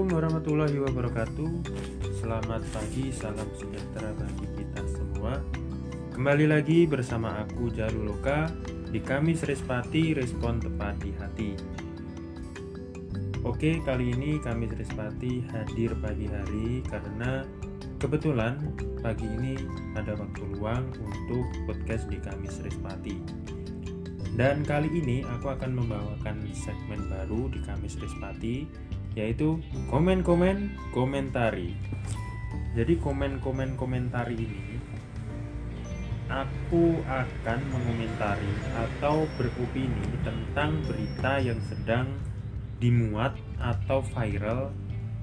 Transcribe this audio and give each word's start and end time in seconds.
Assalamualaikum 0.00 0.32
warahmatullahi 0.32 0.78
wabarakatuh. 0.80 1.50
Selamat 2.24 2.64
pagi, 2.72 3.12
salam 3.12 3.44
sejahtera 3.52 4.08
bagi 4.16 4.48
kita 4.56 4.80
semua. 4.96 5.44
Kembali 6.16 6.48
lagi 6.48 6.88
bersama 6.88 7.44
aku 7.44 7.68
Jaluloka 7.68 8.48
Di 8.88 8.96
Kamis 9.04 9.44
Respati 9.44 10.16
Respon 10.16 10.56
Tepat 10.56 11.04
di 11.04 11.12
Hati. 11.20 11.52
Oke, 13.44 13.84
kali 13.84 14.16
ini 14.16 14.40
Kamis 14.40 14.72
Respati 14.72 15.44
hadir 15.52 15.92
pagi 16.00 16.32
hari 16.32 16.80
Karena 16.88 17.44
kebetulan 18.00 18.56
pagi 19.04 19.28
ini 19.28 19.52
ada 20.00 20.16
waktu 20.16 20.48
luang 20.56 20.88
untuk 20.96 21.44
podcast 21.68 22.08
di 22.08 22.16
Kamis 22.16 22.56
Respati. 22.64 23.20
Dan 24.32 24.64
kali 24.64 24.88
ini 24.96 25.28
aku 25.28 25.52
akan 25.52 25.76
membawakan 25.76 26.40
segmen 26.56 27.04
baru 27.12 27.52
di 27.52 27.60
Kamis 27.68 28.00
Respati 28.00 28.88
yaitu 29.18 29.58
komen-komen 29.90 30.74
komentari. 30.94 31.74
Jadi 32.76 32.98
komen-komen 33.02 33.74
komentari 33.74 34.38
ini 34.38 34.80
aku 36.30 37.02
akan 37.10 37.60
mengomentari 37.74 38.54
atau 38.78 39.26
beropini 39.34 40.06
tentang 40.22 40.78
berita 40.86 41.42
yang 41.42 41.58
sedang 41.66 42.06
dimuat 42.78 43.34
atau 43.58 44.00
viral 44.14 44.70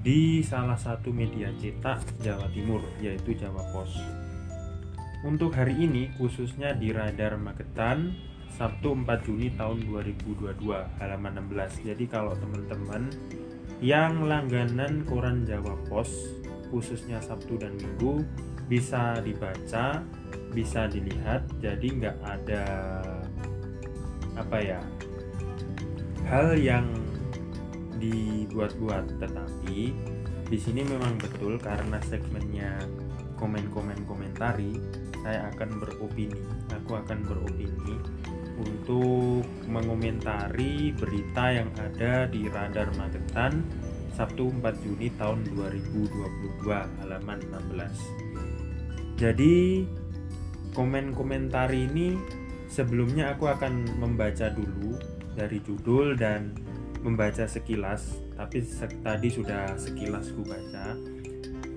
di 0.04 0.44
salah 0.44 0.76
satu 0.76 1.10
media 1.10 1.50
cetak 1.56 2.04
Jawa 2.20 2.46
Timur 2.52 2.84
yaitu 3.00 3.34
Jawa 3.34 3.64
Pos. 3.72 3.90
Untuk 5.26 5.56
hari 5.56 5.74
ini 5.74 6.12
khususnya 6.14 6.76
di 6.76 6.94
Radar 6.94 7.34
Magetan 7.40 8.14
Sabtu 8.54 8.94
4 8.94 9.26
Juni 9.26 9.50
tahun 9.58 9.82
2022 9.90 10.54
halaman 11.02 11.34
16. 11.50 11.88
Jadi 11.88 12.04
kalau 12.06 12.36
teman-teman 12.38 13.10
yang 13.78 14.26
langganan 14.26 15.06
koran 15.06 15.46
Jawa 15.46 15.78
Pos 15.86 16.10
khususnya 16.68 17.22
Sabtu 17.22 17.56
dan 17.56 17.78
Minggu 17.78 18.26
bisa 18.68 19.16
dibaca 19.24 20.04
bisa 20.52 20.90
dilihat 20.90 21.46
jadi 21.62 21.86
nggak 21.86 22.18
ada 22.20 22.64
apa 24.36 24.58
ya 24.60 24.80
hal 26.28 26.54
yang 26.60 26.86
dibuat-buat. 27.98 29.18
Tetapi 29.18 29.78
di 30.48 30.58
sini 30.58 30.84
memang 30.86 31.18
betul 31.20 31.60
karena 31.60 31.98
segmennya 32.04 32.78
komen-komen 33.36 34.04
komentari 34.08 34.80
saya 35.20 35.50
akan 35.52 35.82
beropini 35.82 36.40
aku 36.72 36.96
akan 36.96 37.26
beropini 37.26 38.00
untuk 38.58 39.46
mengomentari 39.70 40.90
berita 40.92 41.54
yang 41.54 41.70
ada 41.78 42.26
di 42.26 42.50
Radar 42.50 42.90
Magetan 42.98 43.62
Sabtu 44.18 44.50
4 44.50 44.82
Juni 44.82 45.14
tahun 45.14 45.46
2022 45.54 46.66
halaman 46.98 47.38
16. 47.54 49.14
Jadi 49.14 49.86
komen-komentar 50.74 51.70
ini 51.70 52.18
sebelumnya 52.66 53.34
aku 53.34 53.46
akan 53.46 53.86
membaca 54.02 54.50
dulu 54.50 54.98
dari 55.38 55.62
judul 55.62 56.18
dan 56.18 56.50
membaca 57.06 57.46
sekilas 57.46 58.18
tapi 58.34 58.62
tadi 59.06 59.30
sudah 59.30 59.78
sekilas 59.78 60.34
ku 60.34 60.42
baca 60.42 60.98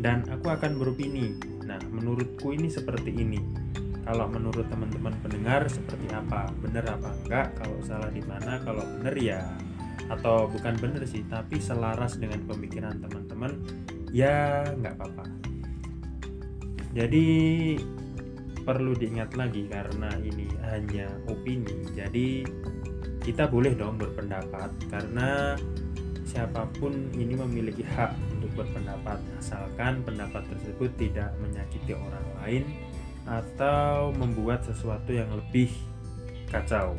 dan 0.02 0.26
aku 0.34 0.50
akan 0.50 0.82
beropini. 0.82 1.38
Nah, 1.62 1.78
menurutku 1.94 2.58
ini 2.58 2.74
seperti 2.74 3.14
ini 3.14 3.61
kalau 4.02 4.26
menurut 4.28 4.66
teman-teman 4.68 5.14
pendengar 5.22 5.70
seperti 5.70 6.10
apa? 6.10 6.50
Benar 6.62 6.98
apa 6.98 7.10
enggak? 7.22 7.48
Kalau 7.62 7.78
salah 7.86 8.10
di 8.10 8.24
mana? 8.26 8.58
Kalau 8.66 8.82
benar 8.98 9.16
ya 9.18 9.42
atau 10.12 10.50
bukan 10.52 10.76
benar 10.76 11.08
sih 11.08 11.24
tapi 11.32 11.64
selaras 11.64 12.20
dengan 12.20 12.44
pemikiran 12.44 13.00
teman-teman 13.00 13.56
ya 14.12 14.66
nggak 14.76 15.00
apa-apa. 15.00 15.26
Jadi 16.92 17.28
perlu 18.68 18.92
diingat 18.94 19.40
lagi 19.40 19.66
karena 19.72 20.12
ini 20.20 20.52
hanya 20.68 21.08
opini. 21.32 21.88
Jadi 21.96 22.44
kita 23.24 23.48
boleh 23.48 23.78
dong 23.78 23.96
berpendapat 23.96 24.70
karena 24.92 25.56
siapa 26.28 26.68
pun 26.80 26.92
ini 27.16 27.40
memiliki 27.40 27.84
hak 27.84 28.12
untuk 28.36 28.52
berpendapat. 28.66 29.24
Asalkan 29.40 30.04
pendapat 30.04 30.44
tersebut 30.52 30.92
tidak 31.00 31.32
menyakiti 31.40 31.96
orang 31.96 32.28
lain 32.44 32.64
atau 33.26 34.14
membuat 34.16 34.66
sesuatu 34.66 35.14
yang 35.14 35.30
lebih 35.32 35.70
kacau. 36.50 36.98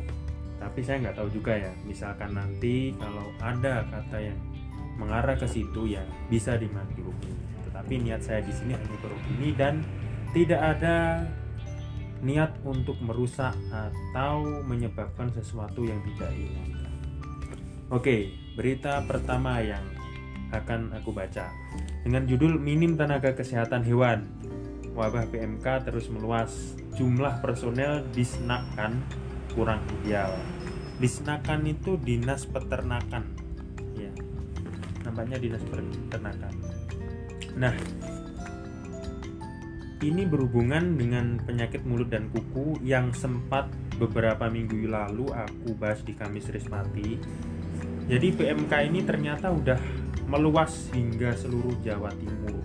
Tapi 0.59 0.79
saya 0.79 1.03
nggak 1.03 1.17
tahu 1.19 1.29
juga 1.31 1.59
ya 1.59 1.71
misalkan 1.83 2.33
nanti 2.33 2.95
kalau 2.95 3.27
ada 3.43 3.83
kata 3.91 4.17
yang 4.19 4.39
mengarah 4.95 5.35
ke 5.35 5.47
situ 5.49 5.89
ya 5.89 6.05
bisa 6.29 6.53
dimaklumi 6.55 7.43
tetapi 7.73 8.05
niat 8.05 8.21
saya 8.21 8.45
di 8.45 8.53
sini 8.53 8.77
hanya 8.77 8.97
beropini 9.01 9.49
dan 9.57 9.81
tidak 10.29 10.61
ada 10.61 11.25
niat 12.21 12.53
untuk 12.61 12.95
merusak 13.01 13.57
atau 13.73 14.61
menyebabkan 14.63 15.33
sesuatu 15.33 15.81
yang 15.81 15.97
tidak 16.13 16.29
diinginkan. 16.37 16.93
Oke 17.89 18.29
berita 18.53 19.01
pertama 19.09 19.57
yang 19.65 19.81
akan 20.53 20.93
aku 20.93 21.09
baca. 21.09 21.49
Dengan 22.05 22.29
judul 22.29 22.61
minim 22.61 22.93
tenaga 22.93 23.33
kesehatan 23.33 23.81
hewan 23.89 24.29
wabah 24.93 25.25
PMK 25.29 25.89
terus 25.89 26.07
meluas, 26.09 26.77
jumlah 26.93 27.41
personel 27.41 28.05
disnakan 28.13 29.01
kurang 29.57 29.81
ideal. 30.01 30.33
Disnakan 31.01 31.65
itu 31.65 31.97
dinas 31.97 32.45
peternakan, 32.45 33.25
ya, 33.97 34.13
nampaknya 35.01 35.41
dinas 35.41 35.65
peternakan. 35.65 36.53
Nah, 37.57 37.73
ini 40.05 40.23
berhubungan 40.29 40.97
dengan 40.97 41.41
penyakit 41.41 41.81
mulut 41.83 42.13
dan 42.13 42.29
kuku 42.29 42.77
yang 42.85 43.09
sempat 43.11 43.69
beberapa 43.97 44.49
minggu 44.49 44.85
lalu 44.89 45.33
aku 45.33 45.73
bahas 45.77 46.01
di 46.05 46.13
Kamis 46.13 46.49
Rispati. 46.49 47.17
Jadi 48.03 48.27
PMK 48.35 48.71
ini 48.91 48.99
ternyata 49.01 49.49
udah 49.49 49.79
meluas 50.27 50.91
hingga 50.91 51.31
seluruh 51.39 51.79
Jawa 51.81 52.11
Timur 52.19 52.62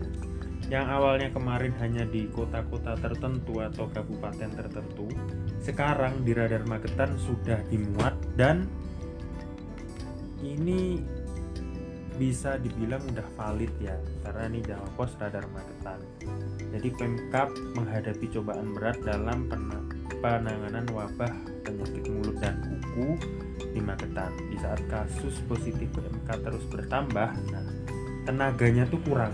yang 0.69 0.84
awalnya 0.84 1.33
kemarin 1.33 1.73
hanya 1.81 2.05
di 2.05 2.29
kota-kota 2.29 2.93
tertentu 3.01 3.65
atau 3.65 3.89
kabupaten 3.89 4.53
tertentu, 4.53 5.09
sekarang 5.65 6.29
di 6.29 6.37
Radar 6.37 6.69
Magetan 6.69 7.17
sudah 7.17 7.56
dimuat 7.73 8.12
dan 8.37 8.69
ini 10.45 11.01
bisa 12.21 12.61
dibilang 12.61 13.01
udah 13.09 13.25
valid 13.39 13.73
ya 13.81 13.97
karena 14.27 14.43
ini 14.53 14.61
Jawa 14.61 14.89
Pos 14.93 15.17
Radar 15.17 15.49
Magetan. 15.49 16.05
Jadi 16.69 16.89
Pemkap 16.93 17.49
menghadapi 17.73 18.28
cobaan 18.28 18.77
berat 18.77 19.01
dalam 19.01 19.49
penanganan 20.21 20.84
wabah 20.93 21.33
penyakit 21.65 22.05
mulut 22.12 22.37
dan 22.45 22.61
kuku 22.61 23.17
di 23.73 23.81
Magetan. 23.81 24.37
Di 24.53 24.61
saat 24.61 24.84
kasus 24.93 25.41
positif 25.49 25.89
PMK 25.97 26.28
terus 26.45 26.65
bertambah, 26.69 27.31
nah 27.49 27.67
tenaganya 28.28 28.84
tuh 28.84 29.01
kurang 29.01 29.33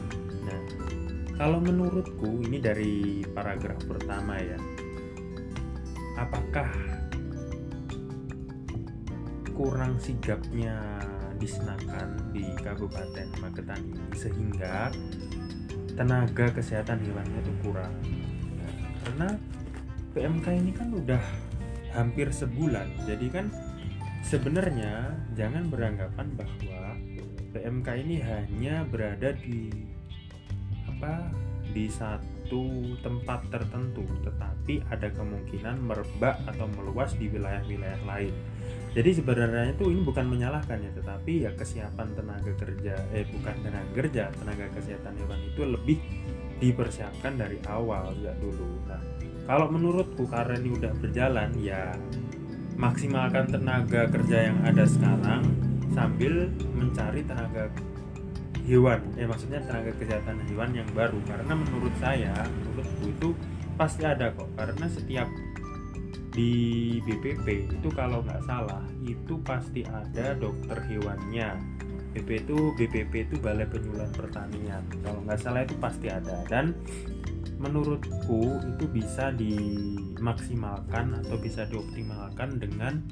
kalau 1.34 1.58
menurutku 1.58 2.46
ini 2.46 2.62
dari 2.62 3.26
paragraf 3.34 3.82
pertama 3.86 4.38
ya. 4.38 4.58
Apakah 6.14 6.70
kurang 9.54 9.98
sigapnya 9.98 10.78
disenakan 11.38 12.30
di 12.30 12.46
Kabupaten 12.62 13.28
Magetan 13.42 13.82
ini 13.82 14.14
sehingga 14.14 14.90
tenaga 15.94 16.50
kesehatan 16.54 17.02
hewannya 17.02 17.38
itu 17.42 17.52
kurang. 17.62 17.94
Nah, 18.58 18.72
karena 19.06 19.28
PMK 20.14 20.46
ini 20.58 20.70
kan 20.74 20.88
udah 20.94 21.22
hampir 21.94 22.30
sebulan, 22.34 23.06
jadi 23.06 23.26
kan 23.30 23.46
sebenarnya 24.26 25.14
jangan 25.38 25.70
beranggapan 25.70 26.26
bahwa 26.34 26.98
PMK 27.54 27.88
ini 28.02 28.16
hanya 28.22 28.82
berada 28.90 29.30
di 29.38 29.70
apa 31.04 31.28
di 31.74 31.90
satu 31.90 32.96
tempat 33.04 33.44
tertentu 33.52 34.06
tetapi 34.24 34.80
ada 34.88 35.12
kemungkinan 35.12 35.84
merebak 35.84 36.40
atau 36.48 36.64
meluas 36.80 37.12
di 37.18 37.28
wilayah-wilayah 37.28 38.00
lain. 38.08 38.32
Jadi 38.94 39.10
sebenarnya 39.20 39.74
itu 39.74 39.90
ini 39.90 40.00
bukan 40.06 40.24
menyalahkan 40.30 40.78
ya 40.78 40.90
tetapi 40.94 41.44
ya 41.44 41.50
kesiapan 41.52 42.14
tenaga 42.14 42.52
kerja 42.56 42.94
eh 43.10 43.26
bukan 43.26 43.54
tenaga 43.60 43.90
kerja 43.90 44.30
tenaga 44.38 44.70
kesehatan 44.70 45.18
hewan 45.18 45.40
itu 45.44 45.62
lebih 45.66 45.98
dipersiapkan 46.62 47.34
dari 47.36 47.58
awal 47.68 48.14
ya 48.22 48.32
dulu. 48.38 48.80
Nah 48.86 49.02
kalau 49.44 49.66
menurutku 49.68 50.24
karena 50.30 50.56
ini 50.62 50.70
udah 50.78 50.92
berjalan 51.02 51.50
ya 51.58 51.92
maksimalkan 52.78 53.50
tenaga 53.50 54.06
kerja 54.08 54.54
yang 54.54 54.58
ada 54.62 54.86
sekarang 54.86 55.42
sambil 55.90 56.48
mencari 56.78 57.26
tenaga 57.26 57.66
hewan. 58.64 59.00
Ya 59.14 59.28
maksudnya 59.28 59.60
tenaga 59.64 59.92
kesehatan 59.96 60.40
hewan 60.48 60.70
yang 60.74 60.88
baru. 60.96 61.20
Karena 61.28 61.52
menurut 61.52 61.94
saya 62.00 62.32
menurutku 62.48 63.04
itu 63.08 63.28
pasti 63.76 64.02
ada 64.04 64.32
kok. 64.32 64.48
Karena 64.56 64.86
setiap 64.88 65.28
di 66.34 66.50
BPP 67.06 67.70
itu 67.78 67.88
kalau 67.94 68.26
nggak 68.26 68.42
salah 68.42 68.82
itu 69.06 69.38
pasti 69.46 69.86
ada 69.86 70.34
dokter 70.34 70.80
hewannya. 70.90 71.54
BP 72.14 72.46
itu 72.46 72.58
BPP 72.78 73.12
itu 73.30 73.36
Balai 73.42 73.66
Penyuluhan 73.66 74.10
Pertanian. 74.14 74.82
Kalau 75.02 75.20
nggak 75.22 75.38
salah 75.38 75.62
itu 75.66 75.74
pasti 75.78 76.06
ada. 76.10 76.42
Dan 76.46 76.74
menurutku 77.58 78.60
itu 78.66 78.84
bisa 78.90 79.30
dimaksimalkan 79.34 81.22
atau 81.22 81.36
bisa 81.38 81.66
dioptimalkan 81.66 82.58
dengan 82.58 83.02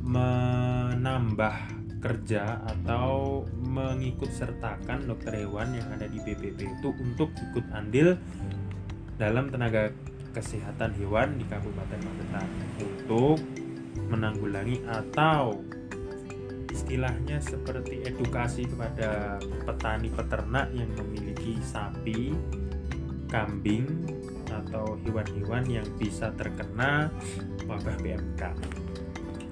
menambah 0.00 1.56
kerja 2.00 2.64
atau 2.64 3.44
mengikut 3.60 4.32
sertakan 4.32 5.04
dokter 5.04 5.44
hewan 5.44 5.76
yang 5.76 5.86
ada 5.92 6.08
di 6.08 6.18
BPP 6.18 6.80
itu 6.80 6.88
untuk 6.96 7.28
ikut 7.36 7.64
andil 7.76 8.16
dalam 9.20 9.52
tenaga 9.52 9.92
kesehatan 10.32 10.96
hewan 10.96 11.36
di 11.36 11.44
Kabupaten 11.44 12.00
Magetan 12.00 12.48
untuk 12.80 13.38
menanggulangi 14.08 14.80
atau 14.88 15.60
istilahnya 16.72 17.42
seperti 17.44 18.00
edukasi 18.08 18.64
kepada 18.64 19.36
petani 19.68 20.08
peternak 20.08 20.72
yang 20.72 20.88
memiliki 20.96 21.60
sapi, 21.60 22.32
kambing 23.28 23.86
atau 24.50 24.98
hewan-hewan 25.04 25.62
yang 25.68 25.86
bisa 26.00 26.32
terkena 26.34 27.12
wabah 27.68 27.94
PMK. 28.00 28.42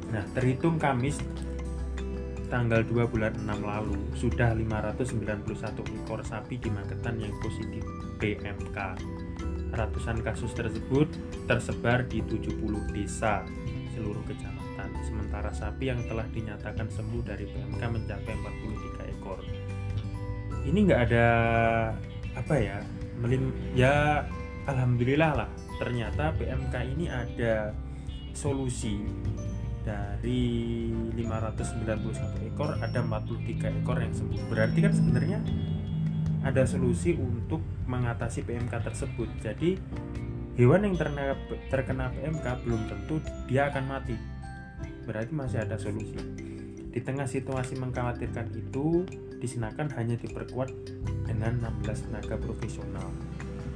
Nah, 0.08 0.24
terhitung 0.32 0.80
Kamis 0.80 1.20
tanggal 2.48 2.80
2 2.80 3.12
bulan 3.12 3.36
6 3.44 3.60
lalu 3.60 3.96
sudah 4.16 4.56
591 4.56 5.44
ekor 6.00 6.20
sapi 6.24 6.56
di 6.56 6.72
Magetan 6.72 7.20
yang 7.20 7.36
positif 7.44 7.84
PMK. 8.16 8.78
Ratusan 9.68 10.24
kasus 10.24 10.56
tersebut 10.56 11.12
tersebar 11.44 12.08
di 12.08 12.24
70 12.24 12.56
desa 12.96 13.44
seluruh 13.92 14.24
kecamatan. 14.24 14.88
Sementara 15.04 15.52
sapi 15.52 15.92
yang 15.92 16.00
telah 16.08 16.24
dinyatakan 16.32 16.88
sembuh 16.88 17.22
dari 17.22 17.44
PMK 17.44 17.82
mencapai 17.84 18.32
43 18.32 19.12
ekor. 19.12 19.38
Ini 20.64 20.78
nggak 20.88 21.00
ada 21.12 21.26
apa 22.32 22.54
ya? 22.56 22.80
Melim 23.20 23.52
ya 23.76 24.24
alhamdulillah 24.64 25.32
lah. 25.44 25.50
Ternyata 25.76 26.32
PMK 26.40 26.74
ini 26.96 27.12
ada 27.12 27.76
solusi 28.32 29.04
dari 29.88 30.92
591 31.16 32.52
ekor 32.52 32.76
ada 32.76 33.00
43 33.00 33.80
ekor 33.80 33.96
yang 33.96 34.12
sembuh. 34.12 34.42
Berarti 34.52 34.78
kan 34.84 34.92
sebenarnya 34.92 35.40
ada 36.44 36.68
solusi 36.68 37.16
untuk 37.16 37.64
mengatasi 37.88 38.44
PMK 38.44 38.84
tersebut. 38.84 39.28
Jadi 39.40 39.80
hewan 40.60 40.84
yang 40.84 40.94
terkena, 41.00 41.32
terkena 41.72 42.12
PMK 42.12 42.46
belum 42.68 42.82
tentu 42.84 43.16
dia 43.48 43.72
akan 43.72 43.84
mati. 43.88 44.16
Berarti 45.08 45.32
masih 45.32 45.64
ada 45.64 45.80
solusi. 45.80 46.20
Di 46.92 47.00
tengah 47.00 47.24
situasi 47.24 47.80
mengkhawatirkan 47.80 48.52
itu, 48.52 49.08
disinakan 49.40 49.88
hanya 49.96 50.20
diperkuat 50.20 50.68
dengan 51.24 51.64
16 51.80 52.10
tenaga 52.10 52.36
profesional 52.36 53.08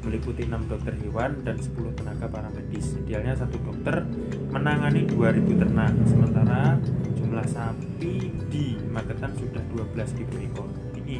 meliputi 0.02 0.44
6 0.46 0.70
dokter 0.70 0.94
hewan 0.99 1.43
dan 1.46 1.56
10 1.58 1.99
tenaga 1.99 2.26
paramedis. 2.26 2.99
Idealnya 3.06 3.38
satu 3.38 3.56
dokter 3.62 4.02
menangani 4.50 5.06
2000 5.06 5.62
ternak, 5.62 5.94
sementara 6.04 6.76
jumlah 7.14 7.46
sapi 7.46 8.34
di 8.50 8.76
Magetan 8.90 9.32
sudah 9.38 9.62
12.000 9.72 10.46
ekor. 10.52 10.69
Ini 10.99 11.16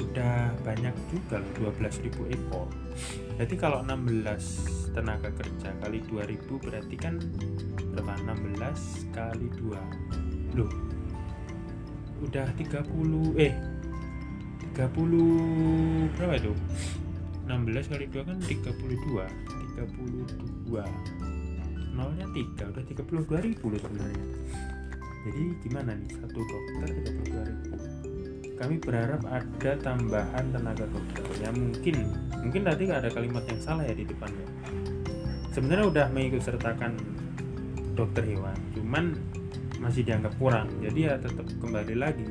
udah 0.00 0.56
banyak 0.64 0.94
juga 1.12 1.38
loh 1.38 1.72
12.000 1.76 2.34
ekor. 2.34 2.66
Jadi 3.36 3.54
kalau 3.56 3.84
16 3.84 4.96
tenaga 4.96 5.30
kerja 5.32 5.70
kali 5.80 6.00
2000 6.08 6.64
berarti 6.64 6.96
kan 6.96 7.20
berapa? 7.92 8.14
16 8.24 9.12
kali 9.12 9.48
2. 9.60 10.56
Loh. 10.56 10.72
Udah 12.20 12.48
30 12.56 13.36
eh 13.40 13.54
30 14.76 16.16
berapa 16.16 16.34
itu? 16.36 16.52
16 17.50 17.90
kali 17.90 18.06
2 18.06 18.28
kan 18.30 18.38
32 18.38 19.26
32 19.74 20.70
nolnya 21.98 22.26
3 22.30 22.70
udah 22.70 22.84
32 22.86 23.46
ribu 23.50 23.64
loh 23.74 23.80
sebenarnya. 23.82 24.24
Jadi 25.20 25.42
gimana 25.66 25.90
nih? 25.98 26.10
Satu 26.16 26.38
dokter 26.38 26.86
32 27.02 27.50
ribu. 27.50 27.74
Kami 28.54 28.76
berharap 28.78 29.24
ada 29.26 29.72
tambahan 29.80 30.44
tenaga 30.54 30.86
dokter. 30.86 31.24
Ya 31.42 31.50
mungkin 31.50 31.96
mungkin 32.40 32.62
tadi 32.64 32.82
ada 32.88 33.08
kalimat 33.10 33.44
yang 33.50 33.60
salah 33.60 33.84
ya 33.84 33.94
di 33.96 34.06
depannya. 34.06 34.46
Sebenarnya 35.50 35.86
udah 35.90 36.06
mengikut 36.14 36.46
sertakan 36.46 36.94
dokter 37.98 38.22
hewan 38.22 38.54
cuman 38.78 39.18
masih 39.82 40.06
dianggap 40.06 40.32
kurang. 40.38 40.70
Jadi 40.80 41.10
ya 41.10 41.18
tetap 41.18 41.44
kembali 41.58 41.94
lagi 41.98 42.28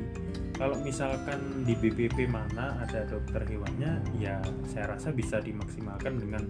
kalau 0.60 0.76
misalkan 0.84 1.64
di 1.64 1.72
BPP 1.72 2.28
mana 2.28 2.76
ada 2.84 3.08
dokter 3.08 3.40
hewannya 3.48 3.96
ya 4.20 4.44
saya 4.68 4.92
rasa 4.92 5.08
bisa 5.08 5.40
dimaksimalkan 5.40 6.20
dengan 6.20 6.44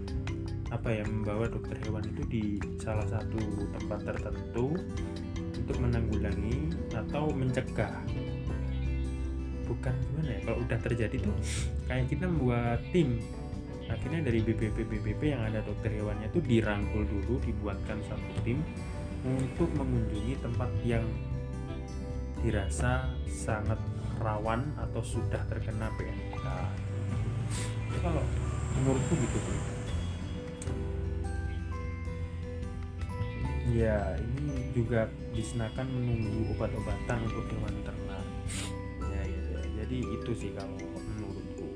apa 0.75 0.91
ya 0.91 1.07
membawa 1.07 1.47
dokter 1.47 1.79
hewan 1.87 2.03
itu 2.11 2.23
di 2.27 2.45
salah 2.83 3.07
satu 3.07 3.39
tempat 3.79 4.03
tertentu 4.03 4.75
untuk 5.55 5.77
menanggulangi 5.79 6.75
atau 6.91 7.31
mencegah. 7.31 7.95
Bukan 9.71 9.95
gimana 9.95 10.31
ya 10.35 10.41
kalau 10.43 10.59
udah 10.59 10.79
terjadi 10.83 11.17
tuh 11.23 11.39
kayak 11.87 12.11
kita 12.11 12.27
membuat 12.27 12.83
tim. 12.91 13.23
Akhirnya 13.87 14.27
dari 14.27 14.43
BPP 14.43 14.91
BPP 14.91 15.23
yang 15.39 15.43
ada 15.47 15.63
dokter 15.63 15.91
hewannya 15.91 16.27
itu 16.35 16.43
dirangkul 16.43 17.06
dulu 17.06 17.39
dibuatkan 17.47 18.03
satu 18.11 18.43
tim 18.43 18.59
untuk 19.23 19.71
mengunjungi 19.79 20.35
tempat 20.43 20.71
yang 20.83 21.06
dirasa 22.41 23.11
sangat 23.27 23.77
rawan 24.20 24.76
atau 24.76 25.00
sudah 25.00 25.40
terkena 25.49 25.88
PMK 25.96 26.46
itu 27.90 27.99
kalau 28.05 28.22
menurutku 28.78 29.19
gitu 29.19 29.38
tuh 29.43 29.81
ya 33.70 34.19
ini 34.19 34.70
juga 34.75 35.06
disenakan 35.31 35.87
menunggu 35.94 36.52
obat-obatan 36.58 37.19
untuk 37.22 37.46
hewan 37.55 37.75
ternak. 37.87 38.25
Ya, 39.06 39.22
ya, 39.22 39.40
ya. 39.46 39.61
Jadi 39.82 39.99
itu 40.02 40.31
sih 40.34 40.50
kalau 40.58 40.75
menurutku. 41.14 41.70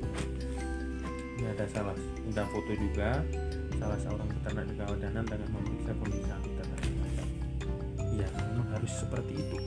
Ini 1.38 1.54
ada 1.54 1.64
salah. 1.70 1.94
Udah 2.26 2.46
foto 2.50 2.72
juga. 2.74 3.22
Salah 3.78 3.98
seorang 4.02 4.26
peternak 4.26 4.64
di 4.70 4.74
Kawadanan 4.74 5.24
dengan 5.26 5.48
memeriksa 5.54 5.92
kondisi 5.98 6.30
ternak. 6.30 6.82
Ya 8.14 8.26
memang 8.30 8.68
harus 8.74 8.92
seperti 8.94 9.34
itu 9.38 9.58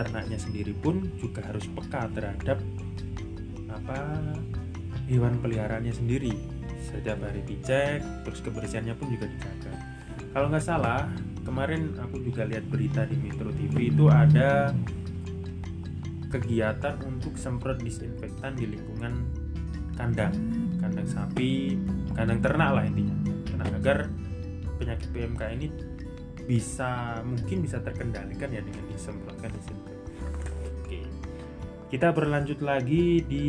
peternaknya 0.00 0.40
sendiri 0.40 0.72
pun 0.72 1.04
juga 1.20 1.44
harus 1.44 1.68
peka 1.76 2.08
terhadap 2.16 2.56
apa 3.68 4.00
hewan 5.12 5.36
peliharaannya 5.44 5.92
sendiri. 5.92 6.32
Setiap 6.80 7.20
hari 7.20 7.44
dicek 7.44 8.00
terus 8.24 8.40
kebersihannya 8.40 8.96
pun 8.96 9.12
juga 9.12 9.28
dijaga. 9.28 9.76
Kalau 10.32 10.48
nggak 10.48 10.64
salah 10.64 11.04
kemarin 11.44 12.00
aku 12.00 12.16
juga 12.24 12.48
lihat 12.48 12.64
berita 12.72 13.04
di 13.04 13.20
Metro 13.20 13.52
TV 13.52 13.92
itu 13.92 14.08
ada 14.08 14.72
kegiatan 16.32 16.96
untuk 17.04 17.36
semprot 17.36 17.84
disinfektan 17.84 18.56
di 18.56 18.72
lingkungan 18.72 19.12
kandang. 20.00 20.32
Kandang 20.80 21.08
sapi 21.12 21.76
kandang 22.16 22.40
ternak 22.40 22.70
lah 22.72 22.84
intinya. 22.88 23.16
Nah, 23.60 23.68
agar 23.76 24.08
penyakit 24.80 25.12
PMK 25.12 25.42
ini 25.60 25.68
bisa 26.48 27.20
mungkin 27.20 27.60
bisa 27.60 27.84
terkendalikan 27.84 28.48
ya 28.48 28.64
dengan 28.64 28.84
disemprotkan 28.88 29.52
disinfektan. 29.52 29.79
Kita 31.90 32.14
berlanjut 32.14 32.62
lagi 32.62 33.18
di 33.26 33.46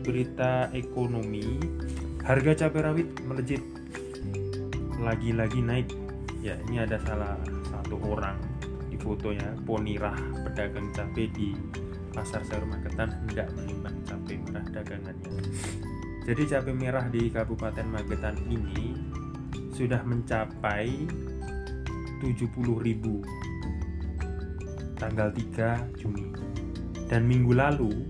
berita 0.00 0.72
ekonomi. 0.72 1.44
Harga 2.24 2.56
cabai 2.56 2.80
rawit 2.80 3.08
melejit 3.28 3.60
lagi-lagi 4.96 5.60
naik. 5.60 5.92
Ya, 6.40 6.56
ini 6.64 6.80
ada 6.80 6.96
salah 7.04 7.36
satu 7.68 8.00
orang 8.00 8.40
di 8.88 8.96
fotonya 8.96 9.60
Ponirah 9.68 10.16
pedagang 10.40 10.88
cabai 10.96 11.28
di 11.36 11.52
Pasar 12.16 12.40
Sayur 12.48 12.64
Magetan 12.64 13.28
hendak 13.28 13.52
menimbang 13.52 14.08
cabai 14.08 14.40
merah 14.40 14.64
dagangannya. 14.64 15.44
Jadi 16.24 16.42
cabai 16.48 16.72
merah 16.72 17.12
di 17.12 17.28
Kabupaten 17.28 17.84
Magetan 17.92 18.40
ini 18.48 18.96
sudah 19.76 20.00
mencapai 20.00 20.96
70.000 22.24 24.96
tanggal 24.96 25.28
3 25.28 26.00
Juni 26.00 26.49
dan 27.10 27.26
minggu 27.26 27.50
lalu 27.50 28.06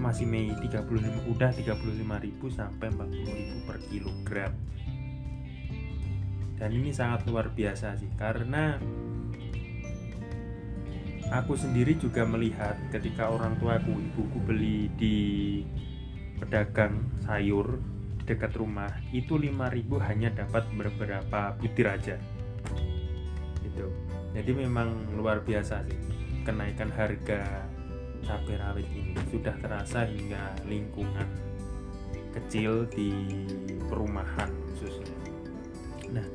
masih 0.00 0.24
Mei 0.24 0.48
35 0.48 1.28
udah 1.28 1.52
35.000 1.52 2.40
sampai 2.48 2.88
40.000 2.88 3.68
per 3.68 3.76
kilogram. 3.84 4.52
Dan 6.56 6.72
ini 6.72 6.88
sangat 6.88 7.28
luar 7.28 7.52
biasa 7.52 8.00
sih 8.00 8.08
karena 8.16 8.80
aku 11.28 11.52
sendiri 11.52 12.00
juga 12.00 12.24
melihat 12.24 12.80
ketika 12.88 13.28
orang 13.28 13.60
tuaku 13.60 13.92
ibuku 13.92 14.38
beli 14.40 14.88
di 14.96 15.16
pedagang 16.40 16.96
sayur 17.28 17.76
dekat 18.24 18.56
rumah 18.56 18.88
itu 19.12 19.36
5000 19.36 20.08
hanya 20.08 20.32
dapat 20.32 20.64
beberapa 20.72 21.52
butir 21.60 21.92
aja. 21.92 22.16
Gitu. 23.60 23.84
Jadi 24.32 24.52
memang 24.56 25.12
luar 25.12 25.44
biasa 25.44 25.84
sih 25.84 26.00
kenaikan 26.48 26.88
harga 26.88 27.68
cabai 28.24 28.56
rawit 28.60 28.88
ini 28.92 29.16
sudah 29.28 29.54
terasa 29.60 30.06
hingga 30.06 30.56
lingkungan 30.66 31.28
kecil 32.30 32.86
di 32.94 33.10
perumahan 33.90 34.50
khususnya. 34.70 35.16
Nah, 36.14 36.26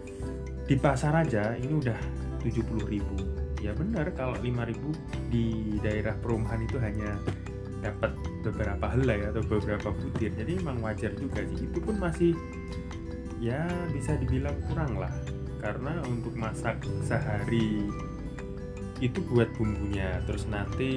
di 0.66 0.76
pasar 0.76 1.16
aja 1.16 1.56
ini 1.56 1.74
udah 1.80 2.00
70.000. 2.44 3.64
Ya 3.64 3.74
benar 3.74 4.14
kalau 4.14 4.38
5.000 4.38 5.32
di 5.34 5.78
daerah 5.82 6.14
perumahan 6.22 6.62
itu 6.62 6.78
hanya 6.78 7.18
dapat 7.82 8.14
beberapa 8.46 8.86
helai 8.94 9.26
atau 9.30 9.42
beberapa 9.46 9.90
butir. 9.94 10.34
Jadi 10.38 10.62
memang 10.62 10.82
wajar 10.86 11.14
juga 11.18 11.42
sih. 11.46 11.66
Itu 11.66 11.82
pun 11.82 11.98
masih 11.98 12.34
ya 13.42 13.66
bisa 13.90 14.18
dibilang 14.18 14.58
kurang 14.70 14.98
lah. 14.98 15.12
Karena 15.62 15.98
untuk 16.06 16.38
masak 16.38 16.86
sehari 17.02 17.90
itu 19.04 19.20
buat 19.32 19.50
bumbunya. 19.56 20.20
Terus 20.28 20.48
nanti 20.48 20.92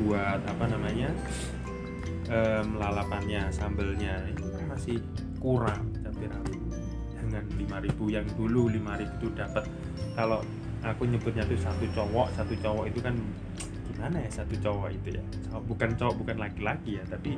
buat 0.00 0.40
apa 0.44 0.64
namanya 0.68 1.10
um, 2.28 2.76
lalapannya 2.80 3.48
sambelnya. 3.52 4.20
Itu 4.32 4.50
kan 4.52 4.64
masih 4.72 4.98
kurang 5.40 5.96
rawit 6.02 6.60
dengan 7.16 7.44
5000 7.58 8.16
yang 8.16 8.26
dulu 8.38 8.70
5000 8.70 9.02
itu 9.02 9.26
dapat 9.34 9.64
kalau 10.14 10.40
aku 10.82 11.02
nyebutnya 11.06 11.42
itu 11.46 11.58
satu 11.58 11.84
cowok 11.92 12.28
satu 12.38 12.54
cowok 12.62 12.84
itu 12.90 13.00
kan 13.02 13.14
gimana 13.90 14.16
ya 14.22 14.30
satu 14.30 14.54
cowok 14.58 14.88
itu 14.94 15.08
ya? 15.18 15.24
Bukan 15.66 15.98
cowok 15.98 16.14
bukan 16.22 16.36
laki-laki 16.38 16.98
ya 16.98 17.04
tapi 17.06 17.34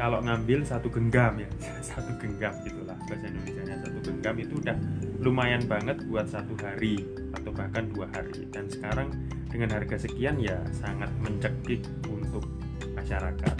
kalau 0.00 0.24
ngambil 0.24 0.64
satu 0.64 0.88
genggam 0.88 1.36
ya 1.36 1.48
satu 1.92 2.16
genggam 2.16 2.56
gitulah 2.64 2.96
bahasa 3.04 3.28
Indonesia 3.28 3.76
satu 3.84 3.98
genggam 4.00 4.34
itu 4.40 4.54
udah 4.56 4.76
lumayan 5.20 5.62
banget 5.68 6.00
buat 6.08 6.24
satu 6.24 6.56
hari 6.56 7.04
atau 7.50 7.58
bahkan 7.58 7.90
dua 7.90 8.06
hari. 8.14 8.46
Dan 8.46 8.70
sekarang 8.70 9.10
dengan 9.50 9.74
harga 9.74 10.06
sekian 10.06 10.38
ya 10.38 10.62
sangat 10.70 11.10
mencekik 11.18 11.82
untuk 12.06 12.46
masyarakat. 12.94 13.56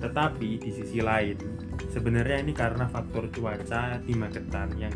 Tetapi 0.00 0.48
di 0.56 0.70
sisi 0.72 1.04
lain 1.04 1.36
sebenarnya 1.92 2.40
ini 2.40 2.56
karena 2.56 2.88
faktor 2.88 3.28
cuaca 3.28 4.00
di 4.00 4.16
Magetan 4.16 4.72
yang 4.80 4.92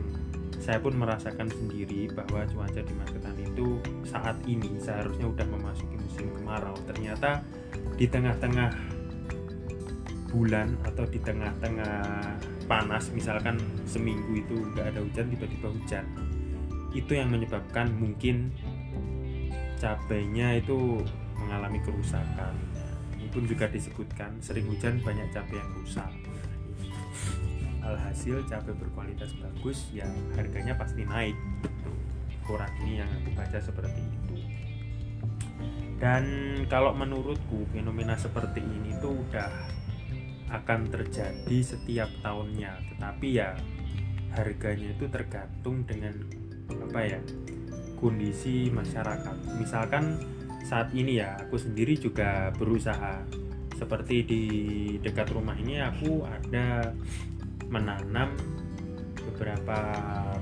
saya 0.61 0.81
pun 0.81 0.97
merasakan 0.97 1.49
sendiri 1.49 2.09
bahwa 2.13 2.49
cuaca 2.49 2.81
di 2.81 2.95
Magetan 2.97 3.37
itu 3.37 3.77
saat 4.09 4.37
ini 4.49 4.81
seharusnya 4.81 5.29
udah 5.29 5.47
memasuki 5.53 5.97
musim 6.01 6.33
kemarau. 6.33 6.77
Ternyata 6.89 7.45
di 8.01 8.09
tengah-tengah 8.09 8.73
bulan 10.33 10.79
atau 10.87 11.05
di 11.11 11.19
tengah-tengah 11.21 11.99
panas 12.71 13.11
misalkan 13.11 13.59
seminggu 13.83 14.31
itu 14.39 14.63
nggak 14.73 14.95
ada 14.95 15.03
hujan 15.03 15.27
tiba-tiba 15.27 15.69
hujan 15.75 16.07
itu 16.91 17.13
yang 17.15 17.31
menyebabkan 17.31 17.91
mungkin 17.95 18.51
cabainya 19.81 20.61
itu 20.61 21.01
mengalami 21.41 21.81
kerusakan. 21.83 22.55
Pun 23.31 23.47
juga 23.47 23.71
disebutkan 23.71 24.43
sering 24.43 24.67
hujan 24.67 24.99
banyak 25.07 25.31
cabai 25.31 25.63
yang 25.63 25.71
rusak. 25.79 26.11
Alhasil 27.79 28.43
cabai 28.51 28.75
berkualitas 28.75 29.31
bagus 29.39 29.87
yang 29.95 30.11
harganya 30.35 30.75
pasti 30.75 31.07
naik. 31.07 31.39
Koran 32.43 32.71
ini 32.83 32.99
yang 32.99 33.11
aku 33.23 33.31
baca 33.39 33.59
seperti 33.63 34.03
itu. 34.03 34.37
Dan 36.03 36.25
kalau 36.67 36.91
menurutku 36.91 37.71
fenomena 37.71 38.19
seperti 38.19 38.67
ini 38.67 38.99
tuh 38.99 39.15
udah 39.15 39.53
akan 40.51 40.91
terjadi 40.91 41.59
setiap 41.63 42.11
tahunnya. 42.27 42.83
Tetapi 42.91 43.29
ya 43.31 43.55
harganya 44.35 44.91
itu 44.91 45.07
tergantung 45.07 45.87
dengan 45.87 46.19
apa 46.79 47.01
ya 47.05 47.21
kondisi 47.99 48.71
masyarakat. 48.73 49.37
Misalkan 49.61 50.19
saat 50.65 50.95
ini 50.95 51.21
ya 51.21 51.37
aku 51.41 51.59
sendiri 51.59 51.97
juga 51.99 52.55
berusaha. 52.55 53.25
Seperti 53.77 54.17
di 54.29 54.45
dekat 55.01 55.33
rumah 55.33 55.57
ini 55.57 55.81
aku 55.81 56.21
ada 56.29 56.93
menanam 57.73 58.37
beberapa 59.25 59.79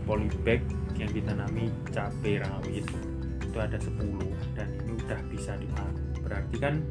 polybag 0.02 0.58
yang 0.98 1.10
ditanami 1.14 1.70
cabai 1.94 2.42
rawit. 2.42 2.86
Itu 3.38 3.58
ada 3.62 3.78
10 3.78 3.94
dan 4.58 4.68
ini 4.82 4.92
udah 4.98 5.20
bisa 5.30 5.54
dipanen 5.54 6.08
berarti 6.28 6.56
kan 6.60 6.84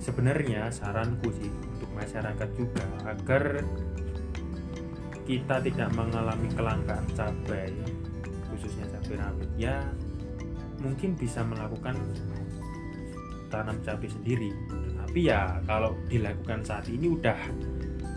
sebenarnya 0.00 0.72
saranku 0.72 1.28
sih 1.36 1.52
untuk 1.52 1.92
masyarakat 1.92 2.48
juga 2.56 2.84
agar 3.04 3.60
kita 5.28 5.60
tidak 5.60 5.88
mengalami 5.92 6.48
kelangkaan 6.56 7.04
cabai 7.12 7.68
rawit 9.16 9.50
ya 9.56 9.80
mungkin 10.82 11.16
bisa 11.16 11.40
melakukan 11.46 11.96
tanam 13.48 13.78
cabai 13.86 14.10
sendiri. 14.10 14.50
Tapi 14.98 15.30
ya 15.30 15.62
kalau 15.64 15.94
dilakukan 16.10 16.66
saat 16.66 16.90
ini 16.90 17.14
udah 17.14 17.38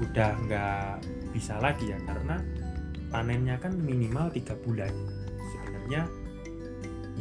udah 0.01 0.29
nggak 0.49 1.05
bisa 1.33 1.61
lagi 1.61 1.93
ya 1.93 1.99
karena 2.05 2.41
panennya 3.13 3.55
kan 3.61 3.77
minimal 3.77 4.33
tiga 4.33 4.57
bulan. 4.65 4.89
Sebenarnya 5.53 6.01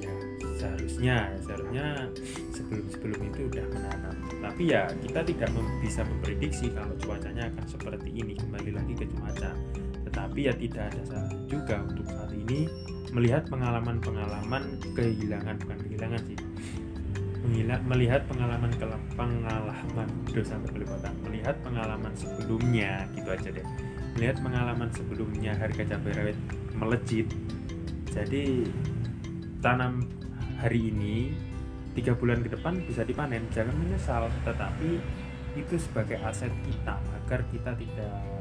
ya 0.00 0.12
seharusnya 0.56 1.16
seharusnya 1.45 1.87
sebelum 2.56 2.87
sebelum 2.88 3.21
itu 3.28 3.40
udah 3.52 3.64
menanam. 3.68 4.16
Tapi 4.40 4.73
ya 4.73 4.88
kita 5.04 5.21
tidak 5.28 5.50
bisa 5.85 6.00
memprediksi 6.09 6.73
kalau 6.73 6.97
cuacanya 6.97 7.52
akan 7.52 7.64
seperti 7.68 8.09
ini. 8.11 8.33
Kembali 8.40 8.73
lagi 8.73 8.92
ke 8.97 9.04
cuaca 9.12 9.52
tetapi 10.16 10.49
ya 10.49 10.54
tidak 10.56 10.96
ada 10.96 11.00
salah 11.12 11.28
juga 11.44 11.76
untuk 11.85 12.08
saat 12.08 12.32
ini 12.32 12.64
melihat 13.12 13.44
pengalaman-pengalaman 13.52 14.80
kehilangan 14.96 15.61
bukan 15.61 15.78
kehilangan 15.85 16.20
sih. 16.25 16.40
Melihat 17.85 18.25
pengalaman 18.25 18.73
pengalaman 19.12 20.08
dosa 20.32 20.56
sampai 20.56 20.88
melihat 21.20 21.52
pengalaman 21.61 22.16
sebelumnya 22.16 23.04
gitu 23.12 23.28
aja 23.28 23.61
deh. 23.61 23.66
Melihat 24.16 24.40
pengalaman 24.40 24.88
sebelumnya 24.88 25.52
harga 25.52 25.85
cabai 25.85 26.12
rawit 26.16 26.38
melejit. 26.73 27.28
Jadi 28.08 28.73
tanam 29.61 30.00
hari 30.64 30.96
ini 30.96 31.37
tiga 31.92 32.16
bulan 32.16 32.40
ke 32.40 32.56
depan 32.56 32.80
bisa 32.88 33.04
dipanen. 33.04 33.44
Jangan 33.52 33.76
menyesal 33.76 34.32
tetapi 34.49 34.96
itu 35.61 35.76
sebagai 35.76 36.16
aset 36.25 36.52
kita 36.64 36.96
agar 37.20 37.44
kita 37.52 37.76
tidak 37.76 38.36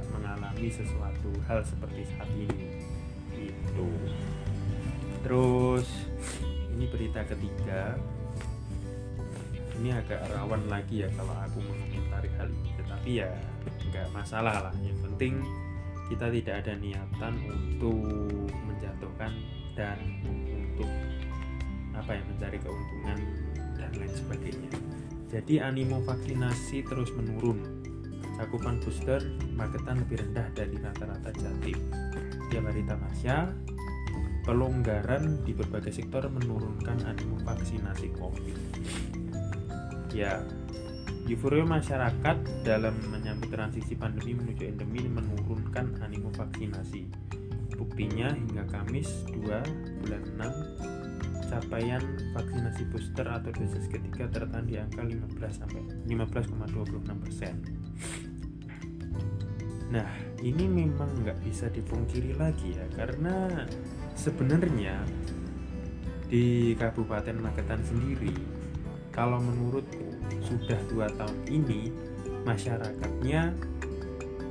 mengalami 0.56 0.72
sesuatu 0.72 1.30
hal 1.52 1.60
seperti 1.68 2.08
saat 2.16 2.32
ini. 2.32 2.80
Itu 3.36 3.88
terus 5.20 5.88
ini 6.72 6.88
berita 6.88 7.28
ketiga. 7.28 8.00
Ini 9.76 9.92
agak 10.00 10.32
rawan 10.32 10.72
lagi 10.72 11.04
ya 11.04 11.12
kalau 11.20 11.36
aku 11.36 11.60
mengomentari 11.60 12.32
hal 12.40 12.48
ini 12.48 12.72
tetapi 12.80 13.12
ya 13.20 13.32
nggak 13.92 14.08
masalah 14.16 14.72
lah. 14.72 14.76
Yang 14.80 15.00
penting 15.04 15.44
kita 16.08 16.32
tidak 16.32 16.56
ada 16.64 16.74
niatan 16.80 17.34
untuk 17.52 18.48
menjatuhkan 18.48 19.36
dan 19.76 20.00
untuk 20.24 20.88
apa 21.92 22.16
ya 22.16 22.24
mencari 22.32 22.58
keuntungan 22.64 23.20
dan 23.76 23.92
lain 23.92 24.14
sebagainya. 24.16 24.72
Jadi 25.28 25.60
animo 25.60 26.00
vaksinasi 26.08 26.88
terus 26.88 27.12
menurun 27.12 27.85
cakupan 28.36 28.80
booster 28.84 29.24
Magetan 29.56 30.04
lebih 30.04 30.22
rendah 30.22 30.48
dari 30.52 30.76
rata-rata 30.80 31.32
Jatim 31.36 31.80
tiap 32.52 32.72
hari 32.72 32.86
tamasya 32.86 33.52
pelonggaran 34.46 35.42
di 35.42 35.58
berbagai 35.58 35.90
sektor 35.90 36.30
menurunkan 36.30 37.02
animo 37.10 37.42
vaksinasi 37.42 38.14
COVID. 38.14 38.58
Ya, 40.14 40.46
euforia 41.26 41.66
masyarakat 41.66 42.38
dalam 42.62 42.94
menyambut 43.10 43.50
transisi 43.50 43.98
pandemi 43.98 44.38
menuju 44.38 44.64
endemi 44.70 45.02
menurunkan 45.10 45.98
animo 46.06 46.30
vaksinasi. 46.38 47.10
Buktinya 47.76 48.32
hingga 48.32 48.64
Kamis 48.70 49.26
2 49.34 49.44
bulan 50.06 50.24
6 51.42 51.50
capaian 51.50 52.02
vaksinasi 52.38 52.86
booster 52.94 53.26
atau 53.26 53.50
dosis 53.50 53.90
ketiga 53.90 54.30
tertahan 54.30 54.66
di 54.70 54.78
angka 54.78 55.04
15 55.04 55.60
sampai 55.60 55.82
15,26 56.08 57.22
persen. 57.26 57.85
Nah, 59.92 60.10
ini 60.44 60.66
memang 60.68 61.24
nggak 61.24 61.40
bisa 61.46 61.72
dipungkiri 61.72 62.36
lagi 62.36 62.76
ya, 62.76 62.86
karena 62.94 63.66
sebenarnya 64.18 65.00
di 66.26 66.74
Kabupaten 66.74 67.38
Magetan 67.38 67.86
sendiri 67.86 68.34
kalau 69.14 69.40
menurutku 69.40 70.10
sudah 70.42 70.80
dua 70.90 71.08
tahun 71.16 71.40
ini 71.48 71.94
masyarakatnya 72.44 73.54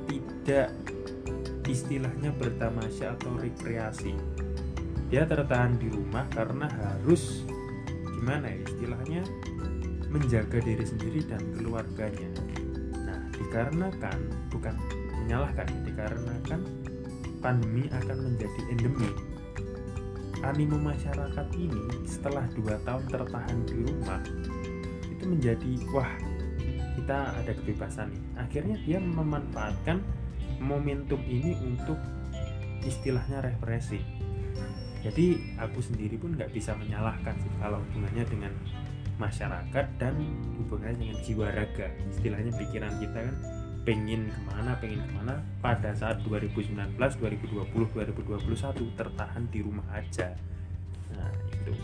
tidak 0.07 0.69
istilahnya 1.67 2.31
bertamasya 2.35 3.17
atau 3.19 3.35
rekreasi. 3.37 4.13
Dia 5.09 5.29
tertahan 5.29 5.77
di 5.77 5.89
rumah 5.93 6.25
karena 6.33 6.65
harus 6.69 7.45
gimana 8.17 8.49
ya 8.49 8.59
istilahnya 8.65 9.21
menjaga 10.09 10.57
diri 10.63 10.85
sendiri 10.85 11.21
dan 11.27 11.41
keluarganya 11.53 12.29
dikarenakan 13.55 14.19
bukan 14.51 14.75
menyalahkan 15.23 15.63
dikarenakan 15.87 16.59
pandemi 17.39 17.87
akan 17.87 18.27
menjadi 18.27 18.61
endemi. 18.67 19.07
Animo 20.43 20.75
masyarakat 20.75 21.47
ini 21.55 22.03
setelah 22.03 22.43
dua 22.51 22.75
tahun 22.83 23.07
tertahan 23.07 23.63
di 23.63 23.79
rumah 23.79 24.19
itu 25.07 25.23
menjadi 25.23 25.71
wah 25.95 26.11
kita 26.99 27.31
ada 27.31 27.55
kebebasan 27.55 28.11
nih. 28.11 28.23
Akhirnya 28.43 28.75
dia 28.83 28.99
memanfaatkan 28.99 30.03
momentum 30.59 31.23
ini 31.23 31.55
untuk 31.63 31.95
istilahnya 32.83 33.39
represi. 33.39 34.03
Jadi 34.99 35.55
aku 35.63 35.79
sendiri 35.79 36.19
pun 36.19 36.35
nggak 36.35 36.51
bisa 36.51 36.75
menyalahkan 36.75 37.39
sih 37.39 37.51
kalau 37.63 37.79
hubungannya 37.87 38.27
dengan 38.27 38.51
masyarakat 39.17 39.85
dan 39.97 40.15
hubungannya 40.59 40.99
dengan 40.99 41.17
jiwa 41.23 41.47
raga. 41.51 41.87
Istilahnya 42.11 42.51
pikiran 42.55 42.93
kita 42.99 43.19
kan 43.19 43.35
pengen 43.85 44.33
ke 44.33 44.39
mana 44.49 44.73
pengen 44.81 45.05
ke 45.05 45.11
mana 45.13 45.45
pada 45.61 45.93
saat 45.93 46.17
2019 46.25 46.97
2020 46.97 47.69
2021 47.69 48.97
tertahan 48.97 49.45
di 49.53 49.61
rumah 49.61 49.85
aja. 49.93 50.33
Nah 51.13 51.29
itu 51.53 51.77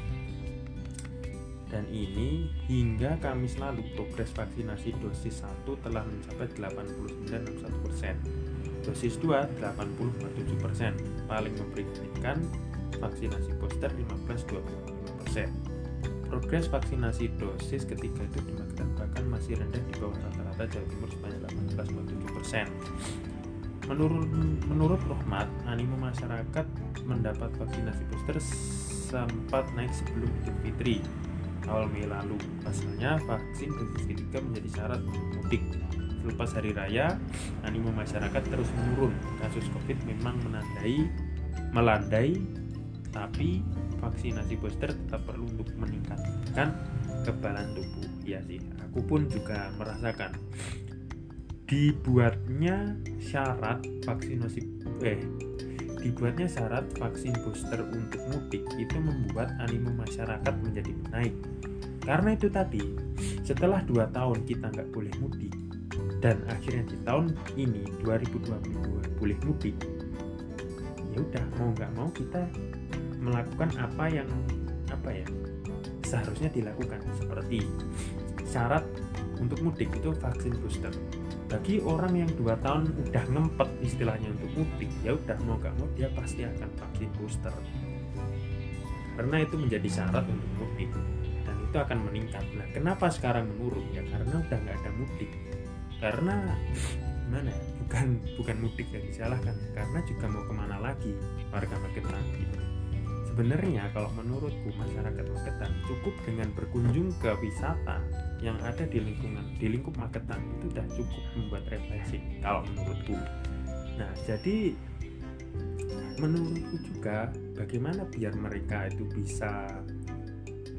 dan 1.71 1.87
ini 1.87 2.51
hingga 2.67 3.15
Kamis 3.23 3.55
lalu 3.55 3.87
progres 3.95 4.27
vaksinasi 4.35 4.91
dosis 4.99 5.39
1 5.39 5.63
telah 5.79 6.03
mencapai 6.03 6.51
89,61%, 6.59 8.83
dosis 8.83 9.15
2 9.23 9.63
80,7%, 9.63 11.31
paling 11.31 11.55
memprihatinkan 11.55 12.43
vaksinasi 12.99 13.55
booster 13.55 13.87
15,25%. 13.87 15.70
Progres 16.31 16.71
vaksinasi 16.71 17.35
dosis 17.35 17.83
ketiga 17.83 18.23
itu 18.23 18.39
di 18.47 18.55
Magetan 18.55 18.87
bahkan 18.95 19.27
masih 19.27 19.59
rendah 19.59 19.83
di 19.83 19.99
bawah 19.99 20.15
rata-rata 20.15 20.63
Jawa 20.63 20.87
Timur 20.87 21.11
sebanyak 21.11 21.43
18,7%. 21.75 22.71
Menurut 23.91 24.31
menurut 24.71 25.01
Rohmat, 25.11 25.51
animo 25.67 25.99
masyarakat 25.99 26.63
mendapat 27.03 27.51
vaksinasi 27.59 28.07
booster 28.07 28.39
sempat 29.11 29.67
naik 29.75 29.91
sebelum 29.91 30.31
Idul 30.39 30.55
Fitri 30.63 31.03
awal 31.67 31.91
Mei 31.91 32.07
lalu. 32.07 32.39
Pasalnya, 32.63 33.19
vaksin 33.27 33.75
dosis 33.75 34.07
ketiga 34.07 34.39
menjadi 34.39 34.69
syarat 34.71 35.03
mudik. 35.03 35.59
Selepas 36.21 36.53
hari 36.53 36.71
raya, 36.71 37.17
animo 37.65 37.89
masyarakat 37.91 38.43
terus 38.47 38.69
menurun. 38.77 39.11
Kasus 39.41 39.65
COVID 39.73 39.97
memang 40.07 40.37
menandai, 40.45 41.09
melandai, 41.73 42.37
tapi 43.11 43.65
vaksinasi 44.01 44.57
booster 44.57 44.91
tetap 44.91 45.21
perlu 45.29 45.45
untuk 45.45 45.69
meningkatkan 45.77 46.73
kekebalan 47.21 47.77
tubuh. 47.77 48.09
Ya 48.25 48.41
sih, 48.43 48.59
aku 48.81 49.05
pun 49.05 49.29
juga 49.29 49.69
merasakan 49.77 50.35
dibuatnya 51.71 52.99
syarat 53.23 53.79
vaksinasi 54.03 54.59
eh 55.07 55.23
dibuatnya 56.01 56.49
syarat 56.49 56.83
vaksin 56.97 57.31
booster 57.45 57.79
untuk 57.85 58.19
mudik 58.33 58.65
itu 58.75 58.97
membuat 58.97 59.53
animo 59.61 59.93
masyarakat 59.95 60.53
menjadi 60.65 60.91
naik. 61.13 61.35
Karena 62.01 62.33
itu 62.33 62.49
tadi, 62.49 62.81
setelah 63.45 63.85
dua 63.85 64.09
tahun 64.09 64.41
kita 64.49 64.73
nggak 64.73 64.89
boleh 64.89 65.13
mudik, 65.21 65.53
dan 66.19 66.41
akhirnya 66.49 66.89
di 66.89 66.97
tahun 67.05 67.37
ini 67.53 67.85
2022 68.01 69.21
boleh 69.21 69.37
mudik, 69.45 69.77
ya 71.13 71.17
udah 71.21 71.45
mau 71.61 71.69
nggak 71.77 71.91
mau 71.93 72.09
kita 72.09 72.49
melakukan 73.21 73.69
apa 73.77 74.05
yang 74.09 74.29
apa 74.89 75.09
ya 75.13 75.27
seharusnya 76.03 76.49
dilakukan. 76.51 76.99
Seperti 77.15 77.63
syarat 78.43 78.83
untuk 79.39 79.61
mudik 79.63 79.93
itu 79.93 80.11
vaksin 80.17 80.57
booster. 80.59 80.91
Bagi 81.47 81.83
orang 81.83 82.15
yang 82.15 82.31
dua 82.35 82.55
tahun 82.59 82.91
udah 83.07 83.25
ngempet 83.31 83.69
istilahnya 83.83 84.31
untuk 84.33 84.63
mudik 84.63 84.91
ya 85.03 85.15
udah 85.15 85.37
mau 85.43 85.59
gak 85.59 85.75
mau 85.79 85.87
dia 85.95 86.09
pasti 86.11 86.43
akan 86.43 86.69
vaksin 86.75 87.09
booster. 87.15 87.53
Karena 89.15 89.37
itu 89.43 89.55
menjadi 89.55 89.87
syarat 89.87 90.25
untuk 90.25 90.51
mudik 90.59 90.91
dan 91.45 91.55
itu 91.61 91.77
akan 91.77 91.99
meningkat. 92.09 92.43
Nah 92.57 92.67
kenapa 92.73 93.07
sekarang 93.13 93.47
menurun? 93.53 93.85
Ya 93.93 94.03
karena 94.09 94.41
udah 94.41 94.57
nggak 94.57 94.77
ada 94.81 94.91
mudik. 94.97 95.31
Karena 96.01 96.35
mana 97.31 97.47
ya? 97.47 97.63
bukan 97.91 98.07
bukan 98.39 98.55
mudik 98.63 98.87
yang 98.91 99.03
disalahkan 99.03 99.55
karena 99.75 99.99
juga 100.07 100.25
mau 100.31 100.43
ke 100.47 100.53
mana 100.55 100.79
lagi 100.79 101.11
warga 101.51 101.75
Magetan 101.79 102.23
Sebenarnya 103.41 103.89
kalau 103.89 104.13
menurutku 104.21 104.69
masyarakat 104.77 105.25
Magetan 105.33 105.73
cukup 105.89 106.13
dengan 106.29 106.53
berkunjung 106.53 107.09
ke 107.17 107.33
wisata 107.41 107.97
yang 108.37 108.53
ada 108.61 108.85
di 108.85 109.01
lingkungan 109.01 109.57
di 109.57 109.65
lingkup 109.65 109.97
Magetan 109.97 110.45
itu 110.45 110.69
sudah 110.69 110.85
cukup 110.93 111.23
membuat 111.33 111.65
refreshing 111.73 112.37
kalau 112.45 112.61
menurutku. 112.69 113.17
Nah, 113.97 114.13
jadi 114.29 114.77
menurutku 116.21 116.85
juga 116.85 117.33
bagaimana 117.57 118.05
biar 118.13 118.37
mereka 118.37 118.93
itu 118.93 119.09
bisa 119.09 119.73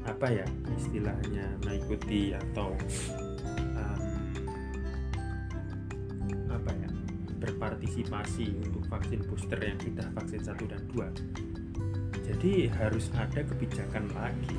apa 0.07 0.31
ya 0.31 0.47
istilahnya 0.79 1.59
mengikuti 1.67 2.31
atau 2.31 2.71
apa 6.47 6.71
ya 6.79 6.89
berpartisipasi 7.43 8.55
untuk 8.55 8.87
vaksin 8.87 9.19
booster 9.27 9.59
yang 9.59 9.75
sudah 9.83 10.07
vaksin 10.15 10.39
satu 10.47 10.63
dan 10.63 10.79
dua 10.95 11.11
jadi 12.33 12.65
harus 12.81 13.13
ada 13.13 13.45
kebijakan 13.45 14.09
lagi 14.17 14.57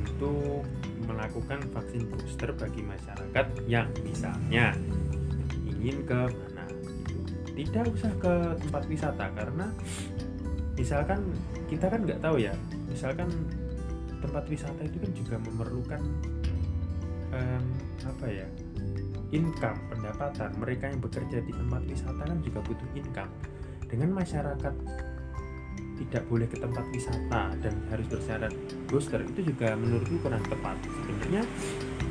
untuk 0.00 0.64
melakukan 1.04 1.60
vaksin 1.76 2.08
booster 2.08 2.56
bagi 2.56 2.80
masyarakat 2.80 3.46
yang 3.68 3.84
misalnya 4.00 4.72
ingin 5.68 6.00
ke 6.08 6.20
mana 6.32 6.64
gitu. 6.72 7.14
Tidak 7.52 7.84
usah 7.92 8.12
ke 8.16 8.34
tempat 8.64 8.82
wisata 8.88 9.28
karena 9.36 9.68
misalkan 10.72 11.20
kita 11.68 11.92
kan 11.92 12.00
nggak 12.08 12.24
tahu 12.24 12.40
ya. 12.40 12.56
Misalkan 12.88 13.28
tempat 14.24 14.48
wisata 14.48 14.80
itu 14.80 14.96
kan 14.96 15.12
juga 15.12 15.36
memerlukan 15.52 16.02
um, 17.36 17.64
apa 18.08 18.26
ya 18.30 18.48
income 19.36 19.78
pendapatan 19.92 20.50
mereka 20.56 20.88
yang 20.88 21.00
bekerja 21.04 21.38
di 21.44 21.52
tempat 21.52 21.82
wisata 21.84 22.22
kan 22.24 22.38
juga 22.40 22.64
butuh 22.64 22.88
income 22.96 23.32
dengan 23.84 24.16
masyarakat 24.16 24.74
tidak 26.00 26.22
boleh 26.28 26.46
ke 26.48 26.56
tempat 26.56 26.84
wisata 26.92 27.52
dan 27.60 27.74
harus 27.92 28.06
bersyarat 28.08 28.52
booster 28.88 29.20
itu 29.22 29.52
juga 29.52 29.76
menurutku 29.76 30.16
kurang 30.22 30.42
tepat. 30.48 30.76
Sebenarnya 30.84 31.42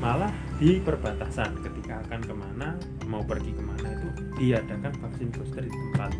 malah 0.01 0.33
di 0.57 0.81
perbatasan 0.81 1.61
ketika 1.61 2.01
akan 2.07 2.21
ke 2.25 2.33
mana 2.33 2.67
mau 3.09 3.21
pergi 3.25 3.53
ke 3.53 3.63
mana 3.63 3.87
itu 3.93 4.09
diadakan 4.37 4.93
vaksin 5.01 5.29
booster 5.33 5.63
di 5.65 5.73
tempat. 5.73 6.11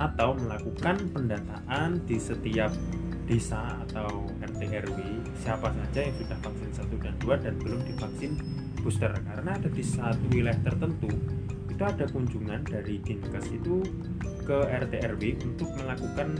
Atau 0.00 0.32
melakukan 0.40 0.96
pendataan 1.12 2.00
di 2.08 2.16
setiap 2.16 2.72
desa 3.28 3.78
atau 3.86 4.26
RT 4.42 4.60
RW 4.88 4.98
siapa 5.38 5.70
saja 5.70 6.00
yang 6.02 6.16
sudah 6.18 6.38
vaksin 6.40 6.70
satu 6.72 6.94
dan 6.98 7.14
dua 7.22 7.36
dan 7.38 7.54
belum 7.60 7.84
divaksin 7.84 8.34
booster. 8.80 9.12
Karena 9.12 9.54
ada 9.54 9.68
di 9.68 9.84
satu 9.84 10.24
wilayah 10.32 10.58
tertentu 10.66 11.12
itu 11.68 11.82
ada 11.96 12.04
kunjungan 12.10 12.60
dari 12.68 13.00
dinkes 13.00 13.46
itu 13.56 13.80
ke 14.44 14.58
RT 14.68 14.92
RW 15.14 15.22
untuk 15.46 15.68
melakukan 15.78 16.36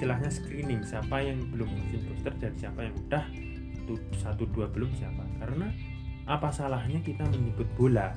istilahnya 0.00 0.32
screening 0.32 0.80
siapa 0.80 1.20
yang 1.20 1.44
belum 1.52 1.68
vaksin 1.76 2.00
booster 2.08 2.32
dan 2.40 2.56
siapa 2.56 2.88
yang 2.88 2.96
udah 3.04 3.20
satu 4.16 4.48
dua 4.48 4.64
belum 4.72 4.88
siapa. 4.96 5.20
Karena 5.36 5.68
apa 6.24 6.48
salahnya 6.48 7.04
kita 7.04 7.28
menyebut 7.28 7.68
bola 7.76 8.08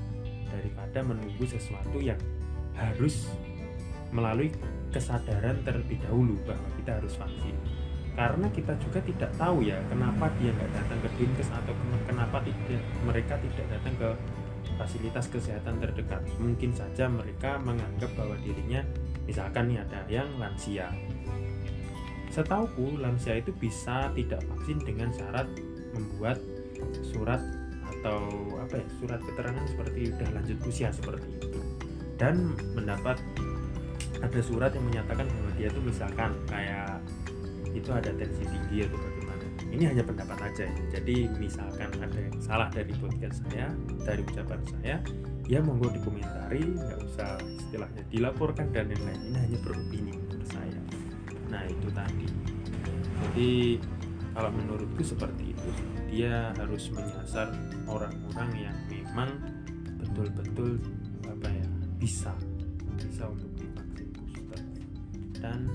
daripada 0.48 1.04
menunggu 1.04 1.44
sesuatu 1.44 2.00
yang 2.00 2.16
harus 2.80 3.28
melalui 4.16 4.48
kesadaran 4.96 5.60
terlebih 5.68 6.00
dahulu 6.08 6.40
bahwa 6.48 6.64
kita 6.80 7.04
harus 7.04 7.20
vaksin. 7.20 7.52
Karena 8.16 8.48
kita 8.48 8.80
juga 8.80 9.04
tidak 9.04 9.36
tahu 9.36 9.68
ya 9.68 9.76
kenapa 9.92 10.32
dia 10.40 10.56
nggak 10.56 10.72
datang 10.72 11.00
ke 11.04 11.10
dinkes 11.20 11.52
atau 11.52 11.76
kenapa 12.08 12.40
tidak 12.48 12.80
mereka 13.04 13.36
tidak 13.44 13.66
datang 13.68 13.94
ke 14.00 14.10
fasilitas 14.80 15.28
kesehatan 15.28 15.84
terdekat. 15.84 16.24
Mungkin 16.40 16.72
saja 16.72 17.12
mereka 17.12 17.60
menganggap 17.60 18.08
bahwa 18.16 18.40
dirinya 18.40 18.80
misalkan 19.28 19.68
nih 19.68 19.84
ada 19.84 20.00
yang 20.08 20.32
lansia 20.40 20.88
Setauku, 22.34 22.98
lansia 22.98 23.38
itu 23.38 23.54
bisa 23.54 24.10
tidak 24.18 24.42
vaksin 24.50 24.82
dengan 24.82 25.14
syarat 25.14 25.46
membuat 25.94 26.42
surat 27.06 27.38
atau 27.86 28.26
apa 28.58 28.82
ya 28.82 28.88
surat 28.98 29.22
keterangan 29.22 29.62
seperti 29.70 30.10
udah 30.18 30.30
lanjut 30.34 30.58
usia 30.66 30.90
seperti 30.90 31.30
itu. 31.30 31.62
Dan 32.18 32.58
mendapat 32.74 33.22
ada 34.18 34.40
surat 34.42 34.74
yang 34.74 34.82
menyatakan 34.90 35.30
bahwa 35.30 35.52
dia 35.54 35.70
itu 35.70 35.78
misalkan 35.86 36.34
kayak 36.50 37.06
itu 37.70 37.94
ada 37.94 38.10
tensi 38.18 38.42
tinggi 38.50 38.90
atau 38.90 38.98
bagaimana. 38.98 39.46
Ini 39.70 39.84
hanya 39.94 40.04
pendapat 40.06 40.38
aja 40.42 40.66
ya 40.66 40.84
jadi 40.90 41.30
misalkan 41.38 41.90
ada 42.02 42.18
yang 42.18 42.38
salah 42.42 42.70
dari 42.74 42.94
podcast 42.98 43.46
saya 43.46 43.70
dari 44.06 44.26
ucapan 44.26 44.62
saya 44.70 44.96
ya 45.46 45.60
monggo 45.62 45.90
dikomentari 45.94 46.66
nggak 46.66 47.00
usah 47.14 47.38
istilahnya 47.46 48.02
dilaporkan 48.10 48.74
dan 48.74 48.90
lain-lain. 48.90 49.22
Ini 49.22 49.38
hanya 49.38 49.58
beropini 49.62 50.14
nah 51.54 51.62
itu 51.70 51.88
tadi. 51.94 52.26
Jadi 53.22 53.78
kalau 54.34 54.50
menurutku 54.50 55.06
seperti 55.06 55.54
itu 55.54 55.70
dia 56.10 56.50
harus 56.58 56.90
menyasar 56.90 57.54
orang-orang 57.86 58.70
yang 58.70 58.78
memang 58.90 59.30
betul-betul 60.02 60.82
apa 61.30 61.50
ya 61.54 61.68
bisa 62.02 62.34
bisa 62.98 63.30
untuk 63.30 63.54
divaksin 63.54 64.10
booster. 64.18 64.62
Dan 65.38 65.70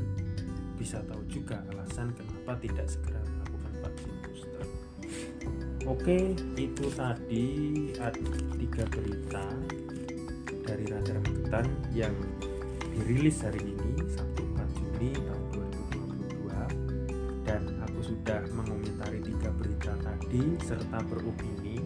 bisa 0.74 0.98
tahu 1.06 1.22
juga 1.30 1.62
alasan 1.70 2.10
kenapa 2.18 2.58
tidak 2.58 2.90
segera 2.90 3.22
melakukan 3.22 3.72
vaksin 3.86 4.12
booster. 4.26 4.66
Oke, 5.86 6.34
itu 6.58 6.86
tadi 6.92 7.46
tiga 8.58 8.84
berita 8.90 9.46
dari 10.68 10.84
Radar 10.84 11.16
Magetan 11.24 11.66
yang 11.96 12.12
dirilis 12.92 13.40
hari 13.40 13.62
ini 13.62 14.04
Sabtu 14.10 14.42
4 14.52 14.76
Juni 14.76 15.10
berita 20.38 20.62
tadi 20.62 20.66
serta 20.66 20.98
beropini. 21.10 21.76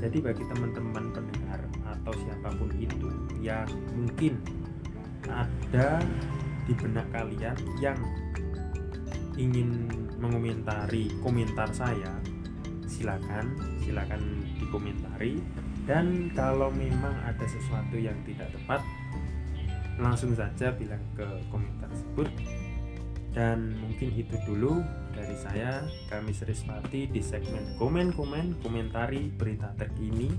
Jadi 0.00 0.18
bagi 0.24 0.44
teman-teman 0.48 1.12
pendengar 1.12 1.60
atau 1.84 2.12
siapa 2.16 2.48
pun 2.56 2.72
itu 2.80 3.08
yang 3.44 3.68
mungkin 3.92 4.40
ada 5.28 6.00
di 6.64 6.72
benak 6.72 7.04
kalian 7.12 7.56
yang 7.84 7.98
ingin 9.36 9.92
mengomentari 10.16 11.12
komentar 11.20 11.68
saya 11.72 12.16
silakan 12.88 13.56
silakan 13.84 14.20
dikomentari 14.56 15.40
dan 15.84 16.28
kalau 16.32 16.72
memang 16.72 17.12
ada 17.24 17.44
sesuatu 17.44 17.96
yang 17.96 18.16
tidak 18.24 18.48
tepat 18.52 18.80
langsung 20.00 20.32
saja 20.32 20.72
bilang 20.76 21.00
ke 21.16 21.24
komentar 21.52 21.88
tersebut 21.88 22.28
dan 23.32 23.76
mungkin 23.80 24.08
itu 24.16 24.36
dulu 24.48 24.84
dari 25.20 25.36
saya 25.36 25.84
kami 26.08 26.32
Serispati 26.32 27.04
di 27.04 27.20
segmen 27.20 27.76
komen-komen 27.76 28.64
komentari 28.64 29.28
berita 29.28 29.68
terkini 29.76 30.32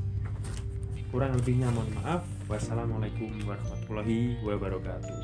kurang 1.14 1.38
lebihnya 1.38 1.70
mohon 1.70 1.92
maaf. 2.02 2.24
Wassalamualaikum 2.50 3.30
warahmatullahi 3.46 4.42
wabarakatuh 4.42 5.21